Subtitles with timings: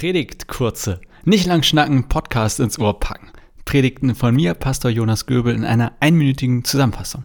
[0.00, 3.28] Predigt kurze, nicht lang schnacken, Podcast ins Ohr packen.
[3.66, 7.24] Predigten von mir, Pastor Jonas Göbel, in einer einminütigen Zusammenfassung.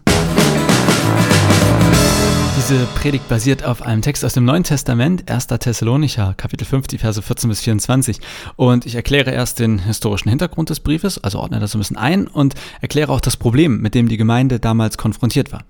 [2.56, 5.48] Diese Predigt basiert auf einem Text aus dem Neuen Testament, 1.
[5.48, 8.18] Thessalonicher, Kapitel 5, die Verse 14 bis 24.
[8.56, 12.26] Und ich erkläre erst den historischen Hintergrund des Briefes, also ordne das ein bisschen ein
[12.26, 15.64] und erkläre auch das Problem, mit dem die Gemeinde damals konfrontiert war.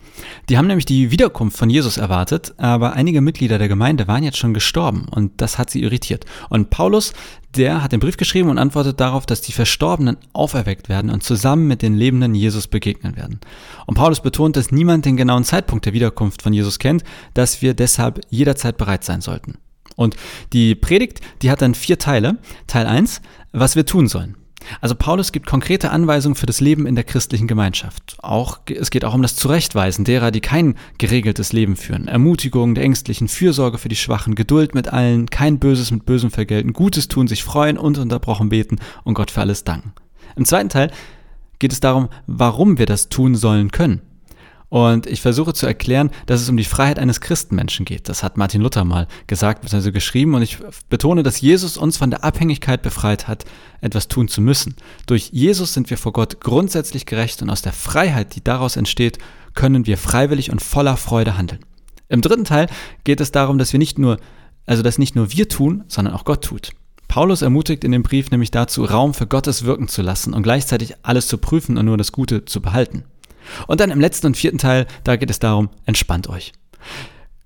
[0.48, 4.38] Die haben nämlich die Wiederkunft von Jesus erwartet, aber einige Mitglieder der Gemeinde waren jetzt
[4.38, 6.24] schon gestorben und das hat sie irritiert.
[6.50, 7.14] Und Paulus,
[7.56, 11.66] der hat den Brief geschrieben und antwortet darauf, dass die Verstorbenen auferweckt werden und zusammen
[11.66, 13.40] mit den Lebenden Jesus begegnen werden.
[13.86, 17.74] Und Paulus betont, dass niemand den genauen Zeitpunkt der Wiederkunft von Jesus kennt, dass wir
[17.74, 19.58] deshalb jederzeit bereit sein sollten.
[19.96, 20.16] Und
[20.52, 22.38] die Predigt, die hat dann vier Teile.
[22.66, 23.22] Teil 1,
[23.52, 24.36] was wir tun sollen.
[24.80, 28.16] Also Paulus gibt konkrete Anweisungen für das Leben in der christlichen Gemeinschaft.
[28.22, 32.08] Auch, es geht auch um das Zurechtweisen derer, die kein geregeltes Leben führen.
[32.08, 36.72] Ermutigung der Ängstlichen, Fürsorge für die Schwachen, Geduld mit allen, kein Böses mit Bösem vergelten,
[36.72, 39.92] Gutes tun, sich freuen, ununterbrochen beten und Gott für alles danken.
[40.36, 40.90] Im zweiten Teil
[41.58, 44.02] geht es darum, warum wir das tun sollen können.
[44.68, 48.08] Und ich versuche zu erklären, dass es um die Freiheit eines Christenmenschen geht.
[48.08, 49.92] Das hat Martin Luther mal gesagt, bzw.
[49.92, 50.34] geschrieben.
[50.34, 50.58] Und ich
[50.88, 53.44] betone, dass Jesus uns von der Abhängigkeit befreit hat,
[53.80, 54.74] etwas tun zu müssen.
[55.06, 59.18] Durch Jesus sind wir vor Gott grundsätzlich gerecht und aus der Freiheit, die daraus entsteht,
[59.54, 61.60] können wir freiwillig und voller Freude handeln.
[62.08, 62.68] Im dritten Teil
[63.04, 64.18] geht es darum, dass wir nicht nur,
[64.66, 66.70] also dass nicht nur wir tun, sondern auch Gott tut.
[67.08, 70.94] Paulus ermutigt in dem Brief nämlich dazu, Raum für Gottes wirken zu lassen und gleichzeitig
[71.02, 73.04] alles zu prüfen und nur das Gute zu behalten.
[73.66, 76.52] Und dann im letzten und vierten Teil, da geht es darum, entspannt euch.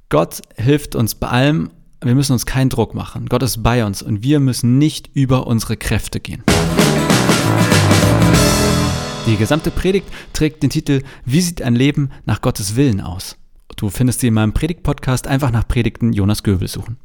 [0.09, 1.71] Gott hilft uns bei allem,
[2.03, 3.27] wir müssen uns keinen Druck machen.
[3.27, 6.43] Gott ist bei uns und wir müssen nicht über unsere Kräfte gehen.
[9.27, 13.37] Die gesamte Predigt trägt den Titel Wie sieht ein Leben nach Gottes Willen aus?
[13.77, 16.97] Du findest sie in meinem Predigt-Podcast einfach nach Predigten Jonas Göbel suchen.